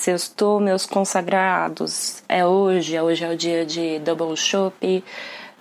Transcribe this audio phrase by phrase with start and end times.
[0.00, 2.22] Sextou, meus consagrados.
[2.26, 5.04] É hoje, hoje é o dia de double chopp,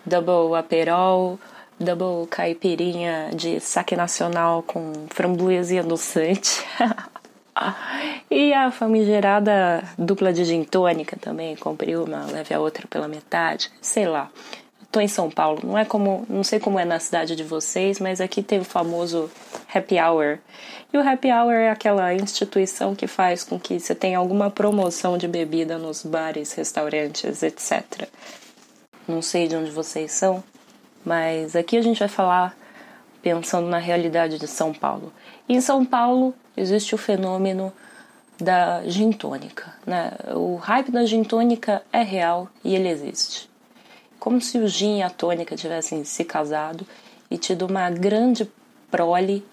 [0.06, 1.38] double aperol,
[1.78, 6.65] double caipirinha de saque nacional com framboesa e adoçante.
[8.31, 13.69] e a famigerada dupla de gin tônica também, comprei uma, leve a outra pela metade,
[13.81, 14.31] sei lá.
[14.92, 17.99] Tô em São Paulo, não é como, não sei como é na cidade de vocês,
[17.99, 19.30] mas aqui tem o famoso
[19.73, 20.40] happy hour.
[20.91, 25.16] E o happy hour é aquela instituição que faz com que você tenha alguma promoção
[25.16, 28.09] de bebida nos bares, restaurantes, etc.
[29.08, 30.44] Não sei de onde vocês são,
[31.06, 32.58] mas aqui a gente vai falar
[33.22, 35.14] pensando na realidade de São Paulo.
[35.48, 37.72] E em São Paulo existe o fenômeno
[38.40, 39.73] da gin tônica.
[39.86, 40.12] Né?
[40.36, 43.48] O hype da gin tônica é real e ele existe.
[44.20, 46.86] Como se o gin e a tônica tivessem se casado
[47.32, 48.50] e tido uma grande
[48.92, 49.45] prole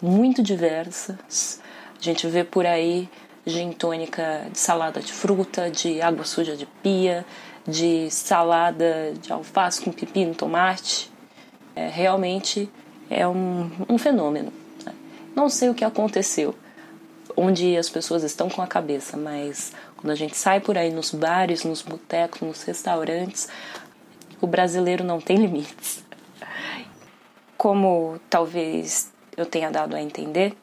[0.00, 1.60] muito diversas.
[1.98, 3.08] A gente vê por aí
[3.44, 7.24] gin tônica de salada de fruta, de água suja de pia,
[7.66, 11.10] de salada de alface com pepino, tomate.
[11.74, 12.70] É, realmente
[13.10, 14.52] é um, um fenômeno.
[14.84, 14.92] Né?
[15.34, 16.54] Não sei o que aconteceu,
[17.36, 21.12] onde as pessoas estão com a cabeça, mas quando a gente sai por aí nos
[21.12, 23.48] bares, nos botecos, nos restaurantes,
[24.40, 26.04] o brasileiro não tem limites.
[27.56, 30.56] Como talvez eu tenha dado a entender,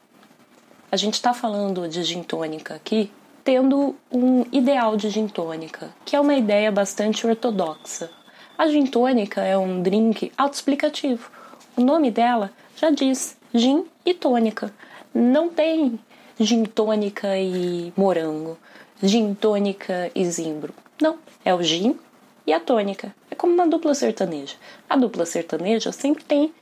[0.90, 3.10] a gente está falando de gin tônica aqui
[3.44, 8.10] tendo um ideal de gin tônica, que é uma ideia bastante ortodoxa.
[8.56, 11.30] A gin tônica é um drink autoexplicativo.
[11.76, 14.72] O nome dela já diz gin e tônica.
[15.12, 15.98] Não tem
[16.40, 18.56] gin tônica e morango,
[19.02, 20.72] gin tônica e zimbro.
[21.00, 21.98] Não, é o gin
[22.46, 23.14] e a tônica.
[23.34, 24.54] É como uma dupla sertaneja.
[24.88, 26.54] A dupla sertaneja sempre tem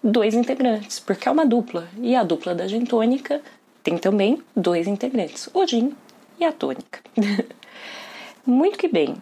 [0.00, 1.88] dois integrantes, porque é uma dupla.
[1.98, 3.42] E a dupla da gin tônica
[3.82, 5.92] tem também dois integrantes, o gin
[6.38, 7.00] e a tônica.
[8.46, 9.16] Muito que bem.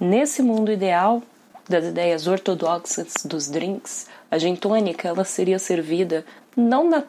[0.00, 1.22] Nesse mundo ideal
[1.68, 6.26] das ideias ortodoxas dos drinks, a gin tônica ela seria servida
[6.56, 7.00] não na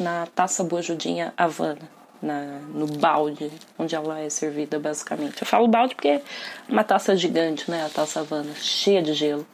[0.00, 1.88] na taça bojudinha Havana,
[2.22, 5.42] na, no balde onde ela é servida basicamente.
[5.42, 6.22] Eu falo balde porque é
[6.68, 9.46] uma taça gigante, né, a taça Havana, cheia de gelo.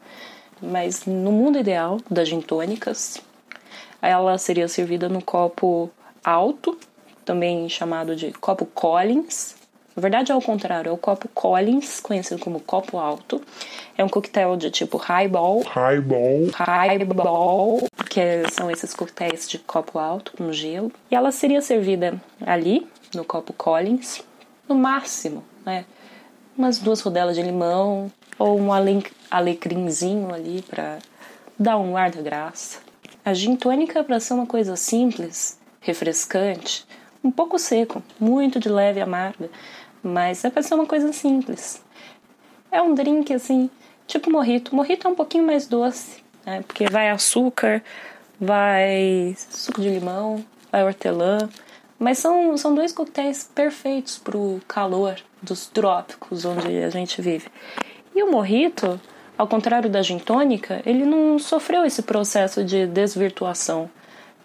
[0.60, 3.19] Mas no mundo ideal das gin tônicas,
[4.00, 5.91] ela seria servida no copo
[6.22, 6.78] alto,
[7.25, 9.56] também chamado de copo Collins.
[9.97, 13.41] Na verdade é o contrário, é o copo Collins, conhecido como copo alto.
[13.97, 15.62] É um coquetel de tipo highball.
[15.62, 16.50] Highball.
[16.53, 20.91] Highball, que são esses coquetéis de copo alto com gelo.
[21.10, 24.21] E ela seria servida ali, no copo Collins,
[24.69, 25.84] no máximo, né?
[26.59, 28.71] Umas duas rodelas de limão ou um
[29.31, 30.99] alecrimzinho ali para
[31.59, 32.81] dar um ar da graça.
[33.25, 36.84] A gin tônica para ser uma coisa simples, refrescante,
[37.22, 39.49] um pouco seco, muito de leve e amarga,
[40.04, 41.82] mas é para ser uma coisa simples.
[42.70, 43.70] É um drink assim,
[44.06, 44.75] tipo morrito.
[44.75, 46.62] Morrito é um pouquinho mais doce, né?
[46.66, 47.82] porque vai açúcar,
[48.38, 51.38] vai suco de limão, vai hortelã.
[51.98, 57.47] Mas são, são dois coquetéis perfeitos para o calor dos trópicos onde a gente vive.
[58.14, 59.00] E o morrito,
[59.38, 63.88] ao contrário da gin tônica, ele não sofreu esse processo de desvirtuação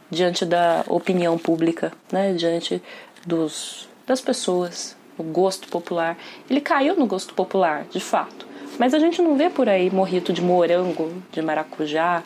[0.10, 2.34] diante da opinião pública, né?
[2.34, 2.82] diante
[3.26, 6.18] dos, das pessoas, o gosto popular.
[6.50, 8.48] Ele caiu no gosto popular, de fato.
[8.78, 12.24] Mas a gente não vê por aí morrito de morango, de maracujá,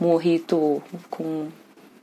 [0.00, 1.48] morrito com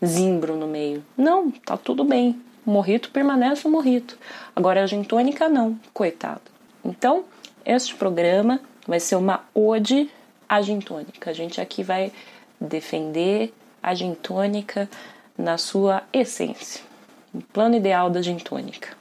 [0.05, 1.03] zimbro no meio.
[1.17, 2.39] Não, tá tudo bem.
[2.65, 4.17] Morrito permanece morrito.
[4.55, 6.41] Agora a gin tônica não, coitado.
[6.83, 7.23] Então,
[7.65, 10.09] este programa vai ser uma ode
[10.47, 11.29] à gin tônica.
[11.29, 12.11] A gente aqui vai
[12.59, 14.89] defender a gin tônica
[15.37, 16.83] na sua essência.
[17.33, 18.96] O plano ideal da gin tônica.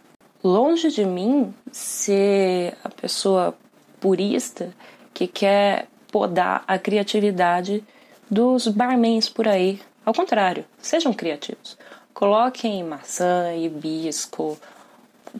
[0.47, 3.53] Longe de mim ser a pessoa
[3.99, 4.73] purista
[5.13, 7.83] que quer podar a criatividade
[8.31, 9.81] dos barmans por aí.
[10.05, 11.77] Ao contrário, sejam criativos.
[12.15, 14.57] Coloquem maçã, hibisco,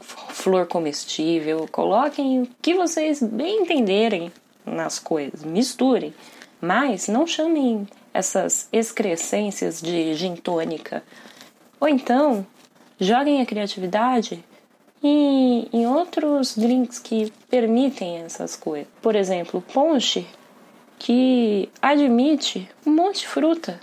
[0.01, 4.29] flor comestível, coloquem o que vocês bem entenderem
[4.65, 6.13] nas coisas, misturem,
[6.59, 11.01] mas não chamem essas excrescências de gin tônica.
[11.79, 12.45] Ou então,
[12.99, 14.43] joguem a criatividade
[15.07, 18.87] em, em outros drinks que permitem essas coisas.
[19.01, 20.27] Por exemplo, ponche,
[20.99, 23.79] que admite um monte de fruta.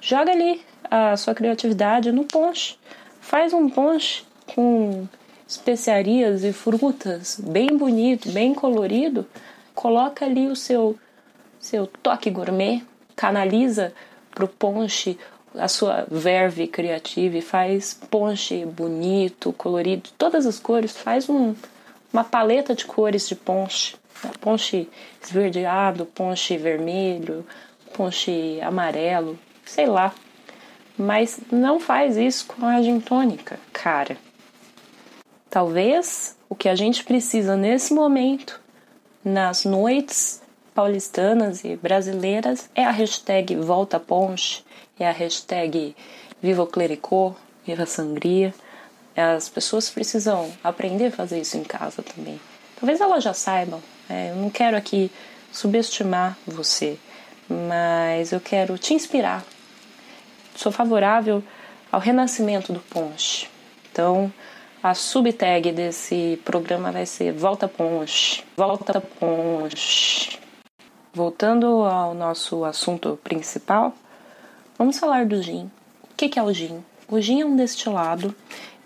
[0.00, 0.60] Joga ali
[0.90, 2.76] a sua criatividade no ponche.
[3.20, 5.06] Faz um ponche com
[5.46, 9.26] especiarias e frutas bem bonito, bem colorido.
[9.74, 10.98] Coloca ali o seu
[11.60, 12.82] seu toque gourmet
[13.14, 13.92] canaliza
[14.34, 15.16] para o ponche
[15.54, 21.54] a sua verve criativa e faz ponche bonito, colorido, todas as cores, faz um,
[22.12, 23.96] uma paleta de cores de ponche.
[24.22, 24.30] Né?
[24.40, 24.88] Ponche
[25.22, 27.46] esverdeado, ponche vermelho,
[27.94, 30.14] ponche amarelo, sei lá.
[30.96, 34.16] Mas não faz isso com a gin tônica, cara.
[35.48, 38.60] Talvez o que a gente precisa nesse momento,
[39.24, 40.42] nas noites
[40.74, 44.62] paulistanas e brasileiras, é a hashtag Volta Ponche,
[44.98, 45.94] é a hashtag
[46.42, 47.34] Viva o Clericô,
[47.66, 48.54] Viva a Sangria.
[49.16, 52.40] As pessoas precisam aprender a fazer isso em casa também.
[52.78, 53.82] Talvez elas já saibam.
[54.08, 54.30] Né?
[54.30, 55.10] Eu não quero aqui
[55.52, 56.98] subestimar você,
[57.48, 59.44] mas eu quero te inspirar.
[60.54, 61.42] Sou favorável
[61.90, 63.48] ao renascimento do Ponche.
[63.90, 64.32] Então,
[64.82, 68.42] a subtag desse programa vai ser Volta Ponche.
[68.56, 70.40] Volta Ponche.
[71.14, 73.94] Voltando ao nosso assunto principal,
[74.82, 75.70] vamos falar do gin.
[76.02, 76.82] O que é o gin?
[77.08, 78.34] O gin é um destilado.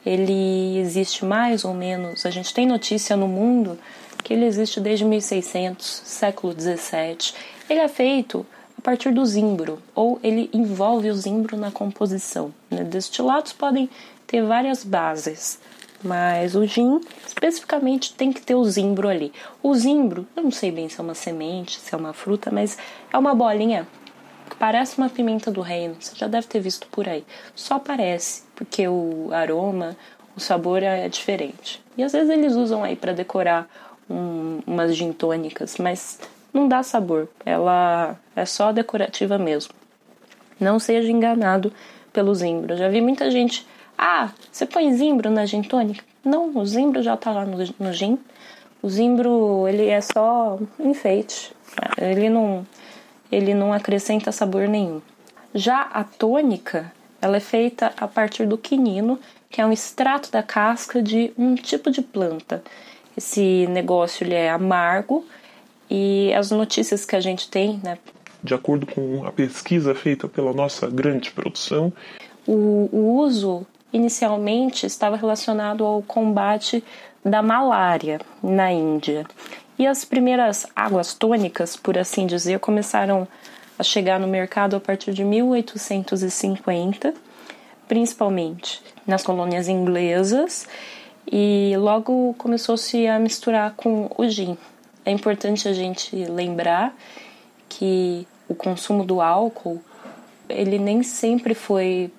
[0.05, 3.79] Ele existe mais ou menos, a gente tem notícia no mundo
[4.23, 7.35] que ele existe desde 1600, século 17.
[7.71, 8.45] Ele é feito
[8.77, 12.53] a partir do zimbro, ou ele envolve o zimbro na composição.
[12.71, 12.85] Né?
[12.85, 13.89] Destilados podem
[14.27, 15.59] ter várias bases,
[16.05, 19.33] mas o gin especificamente tem que ter o zimbro ali.
[19.63, 22.77] O zimbro, eu não sei bem se é uma semente, se é uma fruta, mas
[23.11, 23.89] é uma bolinha
[24.49, 25.97] que parece uma pimenta do reino.
[26.01, 27.25] Você já deve ter visto por aí.
[27.55, 29.97] Só parece, porque o aroma,
[30.37, 31.83] o sabor é diferente.
[31.97, 33.69] E às vezes eles usam aí para decorar
[34.09, 36.19] um, umas gin tônicas, mas
[36.53, 37.29] não dá sabor.
[37.45, 39.75] Ela é só decorativa mesmo.
[40.59, 41.73] Não seja enganado
[42.13, 42.77] pelo zimbro.
[42.77, 43.67] Já vi muita gente
[43.99, 46.05] ah, você põe zimbro na gin tônica?
[46.23, 48.19] Não, o zimbro já tá lá no, no gin.
[48.83, 51.53] O zimbro, ele é só enfeite.
[51.97, 52.67] Ele não,
[53.31, 55.01] ele não acrescenta sabor nenhum.
[55.55, 59.19] Já a tônica, ela é feita a partir do quinino,
[59.51, 62.63] que é um extrato da casca de um tipo de planta.
[63.17, 65.25] Esse negócio ele é amargo
[65.89, 67.99] e as notícias que a gente tem, né?
[68.43, 71.93] De acordo com a pesquisa feita pela nossa grande produção,
[72.47, 76.85] o, o uso inicialmente estava relacionado ao combate
[77.25, 79.27] da malária na Índia.
[79.79, 83.29] E as primeiras águas tônicas, por assim dizer, começaram
[83.79, 87.13] a chegar no mercado a partir de 1850,
[87.87, 90.67] principalmente nas colônias inglesas,
[91.31, 94.57] e logo começou-se a misturar com o gin.
[95.05, 96.97] É importante a gente lembrar
[97.69, 99.81] que o consumo do álcool
[100.49, 102.11] ele nem sempre foi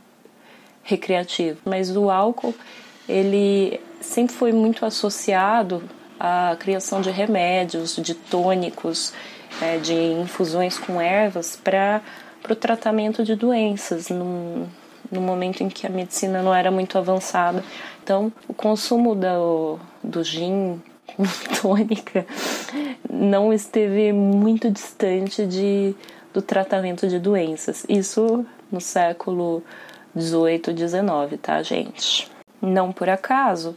[0.83, 1.59] recreativo.
[1.65, 2.53] Mas o álcool,
[3.07, 5.83] ele sempre foi muito associado
[6.19, 9.13] à criação de remédios, de tônicos,
[9.61, 12.01] é, de infusões com ervas para
[12.49, 14.67] o tratamento de doenças, num,
[15.11, 17.63] no momento em que a medicina não era muito avançada.
[18.03, 20.81] Então, o consumo do, do gin
[21.15, 21.23] com
[21.61, 22.25] tônica
[23.09, 25.95] não esteve muito distante de,
[26.33, 27.85] do tratamento de doenças.
[27.87, 29.63] Isso no século
[30.15, 32.29] 18, 19, tá, gente?
[32.61, 33.75] Não por acaso,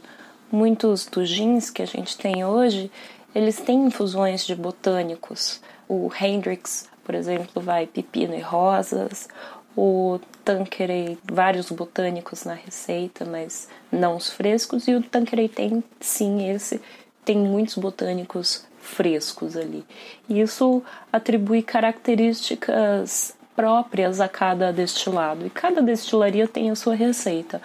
[0.51, 2.91] muitos dos gins que a gente tem hoje,
[3.33, 5.61] eles têm infusões de botânicos.
[5.87, 9.27] O Hendrix, por exemplo, vai pepino e rosas.
[9.75, 14.87] O Tanqueray, vários botânicos na receita, mas não os frescos.
[14.87, 16.81] E o Tanqueray tem, sim, esse
[17.23, 19.85] tem muitos botânicos frescos ali.
[20.29, 27.61] Isso atribui características próprias a cada destilado e cada destilaria tem a sua receita.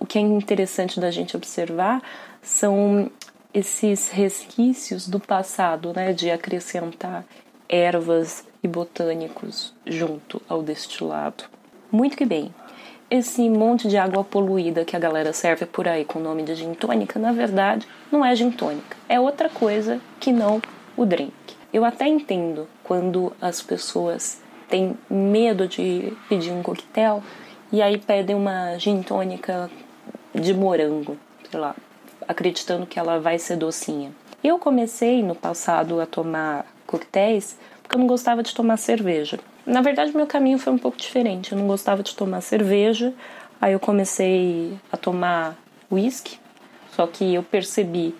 [0.00, 2.02] O que é interessante da gente observar
[2.42, 3.10] são
[3.52, 7.24] esses resquícios do passado, né, de acrescentar
[7.68, 11.44] ervas e botânicos junto ao destilado.
[11.92, 12.52] Muito que bem.
[13.10, 16.54] Esse monte de água poluída que a galera serve por aí com o nome de
[16.54, 18.96] gin tônica, na verdade, não é gin tônica.
[19.08, 20.62] É outra coisa que não
[20.96, 21.34] o drink.
[21.72, 27.22] Eu até entendo quando as pessoas tem medo de pedir um coquetel
[27.72, 29.68] e aí pedem uma gin tônica
[30.34, 31.16] de morango,
[31.50, 31.74] sei lá,
[32.26, 34.12] acreditando que ela vai ser docinha.
[34.42, 39.38] Eu comecei no passado a tomar coquetéis porque eu não gostava de tomar cerveja.
[39.66, 41.52] Na verdade, meu caminho foi um pouco diferente.
[41.52, 43.12] Eu não gostava de tomar cerveja,
[43.60, 45.56] aí eu comecei a tomar
[45.90, 46.38] whisky,
[46.92, 48.14] só que eu percebi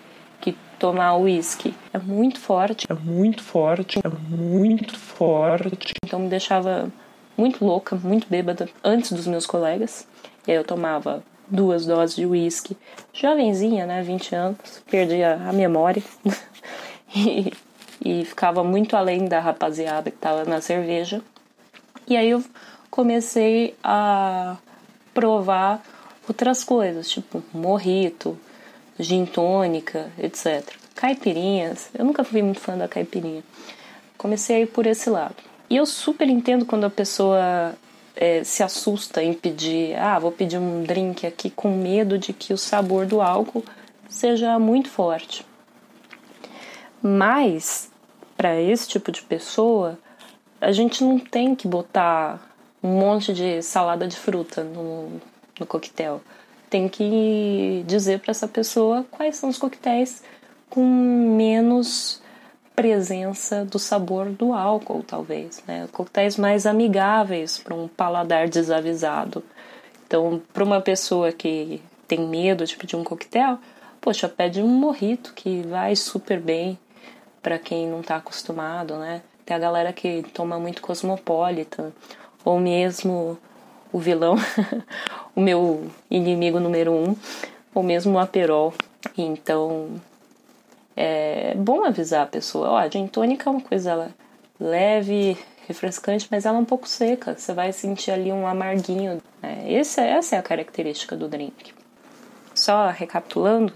[0.81, 5.93] tomar uísque é muito forte, é muito forte, é muito forte.
[6.03, 6.91] Então me deixava
[7.37, 10.09] muito louca, muito bêbada antes dos meus colegas.
[10.49, 12.77] E aí eu tomava duas doses de uísque,
[13.13, 16.03] jovenzinha, né, 20 anos, perdia a memória
[17.15, 17.53] e,
[18.05, 21.21] e ficava muito além da rapaziada que tava na cerveja.
[22.07, 22.43] E aí eu
[22.91, 24.57] comecei a
[25.13, 25.83] provar
[26.29, 28.39] outras coisas, tipo morrito,
[28.99, 30.65] gin tônica, etc.
[30.95, 33.43] Caipirinhas, eu nunca fui muito fã da caipirinha.
[34.17, 35.37] Comecei a ir por esse lado.
[35.69, 37.75] E eu super entendo quando a pessoa
[38.21, 42.53] é, se assusta em pedir, ah, vou pedir um drink aqui com medo de que
[42.53, 43.65] o sabor do álcool
[44.11, 45.47] seja muito forte.
[47.03, 47.91] Mas,
[48.37, 49.99] para esse tipo de pessoa,
[50.61, 52.47] a gente não tem que botar
[52.83, 55.19] um monte de salada de fruta no,
[55.59, 56.21] no coquetel.
[56.69, 60.23] Tem que dizer para essa pessoa quais são os coquetéis
[60.69, 62.21] com menos
[62.81, 65.87] presença do sabor do álcool, talvez, né?
[65.93, 69.45] Coquetéis mais amigáveis para um paladar desavisado.
[70.07, 73.59] Então, para uma pessoa que tem medo de pedir um coquetel,
[74.01, 76.79] poxa, pede um morrito que vai super bem
[77.43, 79.21] para quem não está acostumado, né?
[79.45, 81.93] Tem a galera que toma muito cosmopolitan,
[82.43, 83.39] ou mesmo
[83.93, 84.37] o vilão,
[85.37, 87.15] o meu inimigo número um,
[87.75, 88.73] ou mesmo o aperol.
[89.19, 90.01] Então,
[91.03, 94.15] é bom avisar a pessoa, ó, a gin tônica é uma coisa
[94.59, 97.35] leve, refrescante, mas ela é um pouco seca.
[97.39, 99.23] Você vai sentir ali um amarguinho.
[99.41, 99.65] Né?
[99.67, 101.73] Esse, essa é a característica do drink.
[102.55, 103.73] Só recapitulando,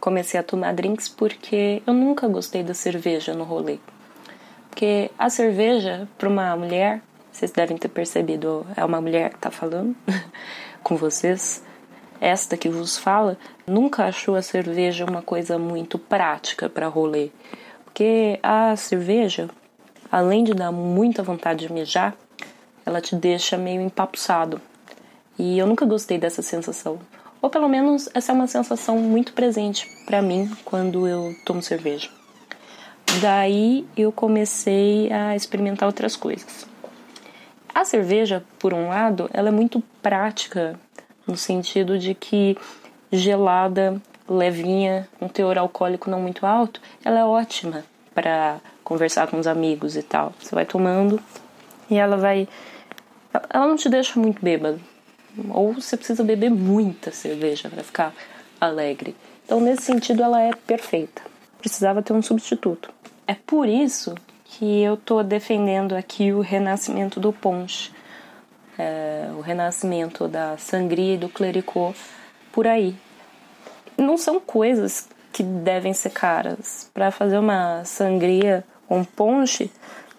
[0.00, 3.78] comecei a tomar drinks porque eu nunca gostei da cerveja no rolê.
[4.70, 9.50] Porque a cerveja, para uma mulher, vocês devem ter percebido, é uma mulher que está
[9.50, 9.94] falando
[10.82, 11.62] com vocês,
[12.22, 13.36] esta que vos fala,
[13.66, 17.30] nunca achou a cerveja uma coisa muito prática para rolê.
[17.84, 19.50] Porque a cerveja,
[20.10, 22.14] além de dar muita vontade de mijar,
[22.86, 24.60] ela te deixa meio empapuçado.
[25.36, 27.00] E eu nunca gostei dessa sensação.
[27.40, 32.08] Ou pelo menos essa é uma sensação muito presente para mim quando eu tomo cerveja.
[33.20, 36.68] Daí eu comecei a experimentar outras coisas.
[37.74, 40.78] A cerveja, por um lado, ela é muito prática
[41.32, 42.56] no sentido de que
[43.10, 47.84] gelada, levinha, um teor alcoólico não muito alto, ela é ótima
[48.14, 50.34] para conversar com os amigos e tal.
[50.38, 51.18] Você vai tomando
[51.90, 52.46] e ela vai
[53.50, 54.78] ela não te deixa muito bêbado.
[55.48, 58.14] Ou você precisa beber muita cerveja para ficar
[58.60, 59.16] alegre.
[59.44, 61.22] Então, nesse sentido, ela é perfeita.
[61.58, 62.90] Precisava ter um substituto.
[63.26, 67.90] É por isso que eu estou defendendo aqui o renascimento do ponche,
[68.78, 71.96] é, o renascimento da sangria e do clericot
[72.50, 72.94] por aí.
[73.96, 76.90] Não são coisas que devem ser caras.
[76.92, 79.70] Para fazer uma sangria com ponche,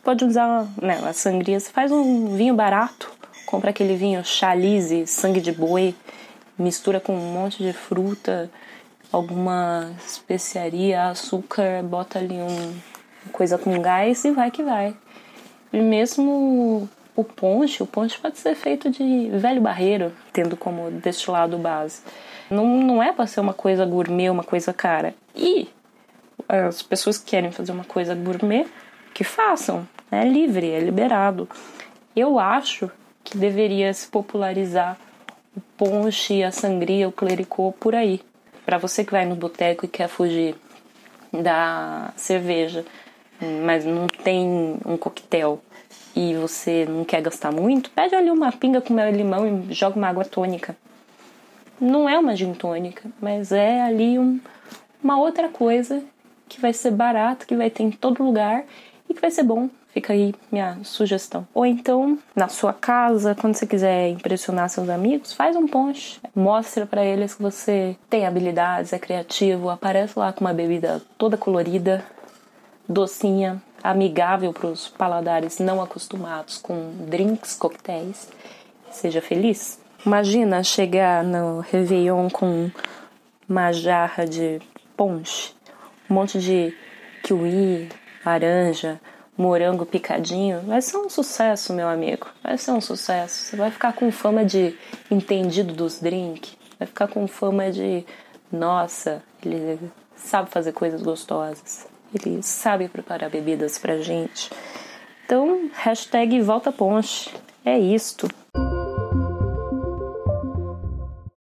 [0.04, 1.60] pode usar né, a sangria.
[1.60, 3.12] Você faz um vinho barato,
[3.46, 5.96] compra aquele vinho chalice, sangue de boi,
[6.58, 8.50] mistura com um monte de fruta,
[9.12, 12.76] alguma especiaria, açúcar, bota ali um
[13.32, 14.96] coisa com gás e vai que vai.
[15.72, 21.58] E mesmo o ponche, o ponche pode ser feito de velho barreiro, tendo como destilado
[21.58, 22.02] base.
[22.50, 25.14] Não, não é para ser uma coisa gourmet, uma coisa cara.
[25.36, 25.70] E
[26.48, 28.66] as pessoas que querem fazer uma coisa gourmet,
[29.14, 29.88] que façam.
[30.12, 31.48] É livre, é liberado.
[32.16, 32.92] Eu acho
[33.24, 34.98] que deveria se popularizar
[35.56, 38.22] o ponche, a sangria, o clericô por aí.
[38.66, 40.56] Para você que vai no boteco e quer fugir
[41.32, 42.86] da cerveja,
[43.66, 45.62] mas não tem um coquetel
[46.16, 49.74] e você não quer gastar muito, pede ali uma pinga com mel e limão e
[49.74, 50.76] joga uma água tônica.
[51.80, 54.40] Não é uma gin tônica, mas é ali um,
[55.04, 56.04] uma outra coisa
[56.48, 58.64] que vai ser barata, que vai ter em todo lugar
[59.10, 61.48] e que vai ser bom Fica aí minha sugestão.
[61.54, 66.20] Ou então, na sua casa, quando você quiser impressionar seus amigos, faz um ponche.
[66.36, 71.38] Mostra para eles que você tem habilidades, é criativo, aparece lá com uma bebida toda
[71.38, 72.04] colorida,
[72.90, 78.30] docinha, amigável para os paladares não acostumados com drinks, coquetéis.
[78.90, 79.80] Seja feliz.
[80.06, 82.72] Imagina chegar no Réveillon com
[83.48, 84.62] uma jarra de
[84.96, 85.54] ponche,
[86.10, 86.74] um monte de
[87.24, 87.90] kiwi,
[88.26, 89.00] laranja,
[89.38, 92.28] morango picadinho, vai ser um sucesso, meu amigo.
[92.44, 93.46] Vai ser um sucesso.
[93.46, 94.78] Você vai ficar com fama de
[95.10, 96.56] entendido dos drinks.
[96.78, 98.06] Vai ficar com fama de,
[98.52, 99.80] nossa, ele
[100.16, 101.93] sabe fazer coisas gostosas.
[102.14, 104.52] Ele sabe preparar bebidas pra gente.
[105.26, 107.30] Então, hashtag volta ponche.
[107.66, 108.28] É isto.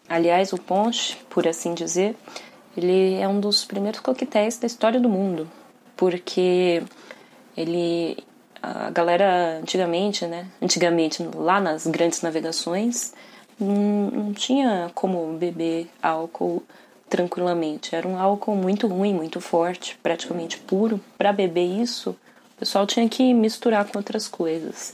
[0.09, 2.15] Aliás, o ponche, por assim dizer,
[2.75, 5.49] ele é um dos primeiros coquetéis da história do mundo.
[5.95, 6.81] Porque
[7.55, 8.17] ele
[8.63, 10.47] a galera antigamente, né?
[10.61, 13.13] Antigamente, lá nas grandes navegações,
[13.59, 16.63] não, não tinha como beber álcool
[17.09, 17.95] tranquilamente.
[17.95, 20.99] Era um álcool muito ruim, muito forte, praticamente puro.
[21.17, 22.11] Para beber isso,
[22.55, 24.93] o pessoal tinha que misturar com outras coisas.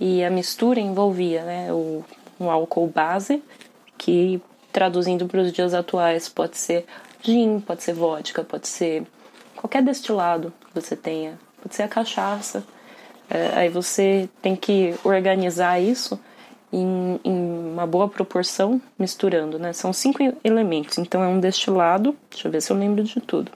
[0.00, 2.04] E a mistura envolvia né, o,
[2.40, 3.42] um álcool base,
[3.98, 4.40] que
[4.72, 6.86] traduzindo para os dias atuais pode ser
[7.22, 9.04] gin, pode ser vodka, pode ser
[9.56, 12.64] qualquer destilado que você tenha, pode ser a cachaça.
[13.28, 16.18] É, aí você tem que organizar isso
[16.72, 19.72] em, em, uma boa proporção, misturando, né?
[19.72, 23.50] São cinco elementos, então é um destilado, deixa eu ver se eu lembro de tudo.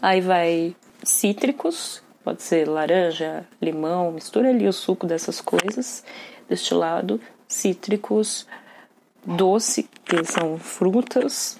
[0.00, 6.04] Aí vai cítricos, pode ser laranja, limão, mistura ali o suco dessas coisas,
[6.48, 8.46] destilado, cítricos,
[9.24, 11.58] doce, que são frutas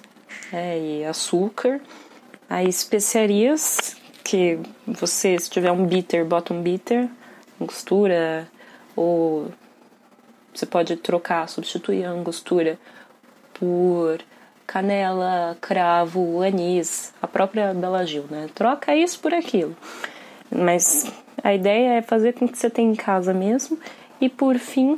[0.51, 1.79] é, e açúcar,
[2.49, 7.09] aí especiarias, que você, se tiver um bitter, bota um bitter,
[7.59, 8.47] angostura,
[8.95, 9.51] ou
[10.53, 12.77] você pode trocar, substituir a angostura
[13.53, 14.19] por
[14.65, 18.49] canela, cravo, anis, a própria Bela Gil, né?
[18.55, 19.75] Troca isso por aquilo.
[20.49, 21.11] Mas
[21.43, 23.77] a ideia é fazer com que você tenha em casa mesmo.
[24.19, 24.97] E por fim,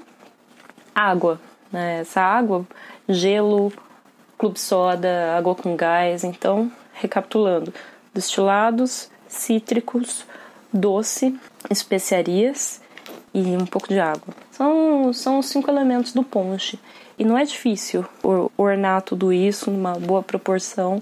[0.93, 1.39] água.
[1.72, 2.01] Né?
[2.01, 2.65] Essa água,
[3.07, 3.72] gelo,
[4.38, 6.24] clube soda, água com gás.
[6.24, 7.74] Então, recapitulando:
[8.13, 10.25] destilados, cítricos,
[10.72, 11.36] doce,
[11.69, 12.81] especiarias
[13.33, 14.42] e um pouco de água.
[14.53, 16.79] São, são os cinco elementos do ponche.
[17.17, 18.05] E não é difícil
[18.55, 21.01] ornar tudo isso numa boa proporção,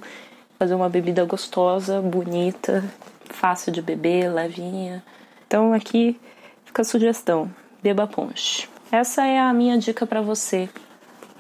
[0.58, 2.82] fazer uma bebida gostosa, bonita,
[3.26, 5.04] fácil de beber, levinha.
[5.46, 6.18] Então aqui
[6.64, 7.52] fica a sugestão:
[7.84, 8.70] beba ponche.
[8.90, 10.70] Essa é a minha dica para você.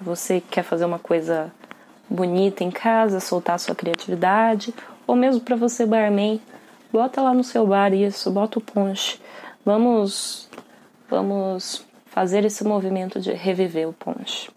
[0.02, 1.50] Você que quer fazer uma coisa
[2.10, 4.74] bonita em casa, soltar sua criatividade,
[5.08, 6.42] ou mesmo para você barman,
[6.92, 9.18] bota lá no seu bar isso, bota o ponche.
[9.64, 10.50] Vamos
[11.10, 14.52] vamos fazer esse movimento de reviver o ponche.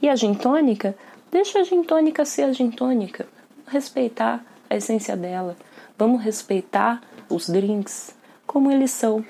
[0.00, 0.94] E a gin tônica,
[1.30, 3.26] deixa a gin tônica ser a gin tônica.
[3.66, 4.40] Respeitar
[4.70, 5.56] a essência dela.
[5.98, 8.14] Vamos respeitar os drinks
[8.46, 9.24] como eles são.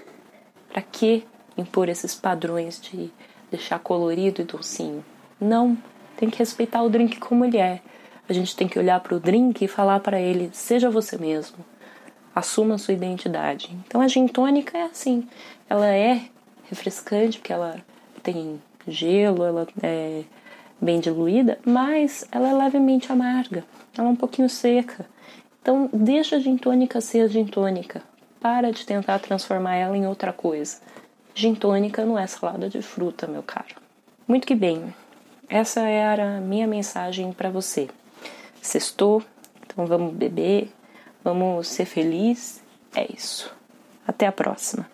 [0.68, 1.25] Para que
[1.56, 3.10] impor esses padrões de
[3.50, 5.02] deixar colorido e docinho?
[5.40, 5.76] Não,
[6.18, 7.80] tem que respeitar o drink como ele é.
[8.28, 11.64] A gente tem que olhar para o drink e falar para ele: seja você mesmo.
[12.35, 13.74] Assuma sua identidade.
[13.87, 15.26] Então a gin tônica é assim.
[15.68, 16.26] Ela é
[16.70, 17.76] refrescante porque ela
[18.22, 20.22] tem gelo, ela é
[20.80, 23.64] bem diluída, mas ela é levemente amarga,
[23.96, 25.04] ela é um pouquinho seca.
[25.61, 28.02] Então, deixa a gin tônica ser gin tônica.
[28.40, 30.78] Para de tentar transformar ela em outra coisa.
[31.35, 33.76] Gin tônica não é salada de fruta, meu caro.
[34.26, 34.94] Muito que bem.
[35.48, 37.88] Essa era a minha mensagem para você.
[38.62, 39.22] Sextou,
[39.66, 40.72] então vamos beber,
[41.22, 42.62] vamos ser felizes.
[42.94, 43.54] É isso.
[44.06, 44.88] Até a próxima.